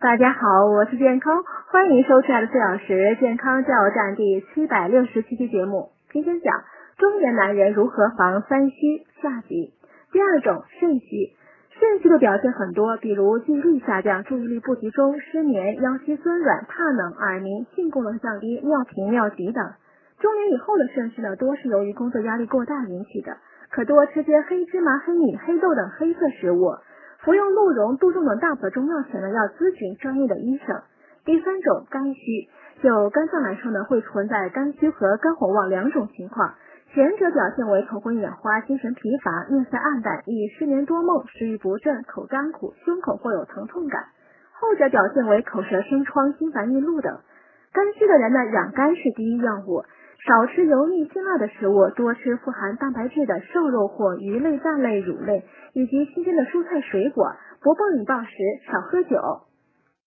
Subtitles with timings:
[0.00, 1.42] 大家好，我是健康，
[1.72, 5.90] 欢迎收看的四小时健康加油站第七百六十七期节目。
[6.12, 6.54] 今天讲
[6.98, 8.76] 中年男人如何防三虚
[9.20, 9.74] 下集。
[10.12, 11.34] 第二种肾虚，
[11.80, 19.72] 肾虚的表现很多，比如记忆力下降、注意力不集中、失眠、腰膝酸软、怕冷、耳鸣、性功能降低、尿频尿急等。
[20.20, 23.36] 中年以后的肾虚呢，多是由于工作压力过大引起的，
[23.72, 26.76] 可多吃些黑芝麻、黑米、黑豆等黑色食物。
[27.24, 30.80] 服用鹿茸、杜仲等大补中药前呢，要咨询专业的医生。
[31.24, 32.48] 第三种肝虚，
[32.80, 36.54] 就肝脏来说呢，会存在肝虚和肝火旺两种情况。
[36.94, 44.04] 前者表现为头昏眼花、精神疲乏、面色暗淡、易失眠多梦、食欲不振、口干苦、胸口会有疼痛感；
[44.52, 47.18] 后者表现为口舌生疮、心烦易怒等。
[47.72, 49.84] 肝虚的人呢，养肝是第一要务。
[50.26, 57.32] 少吃油腻辛辣的食物，多吃富含蛋白质的瘦肉或鱼类、蛋类、乳类，以及新鲜的蔬菜水果。
[57.62, 58.30] 不暴饮暴食，
[58.70, 59.47] 少喝酒。